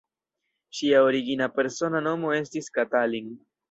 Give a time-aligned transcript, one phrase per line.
[0.77, 3.35] Ŝia origina persona nomo estis "Katalin".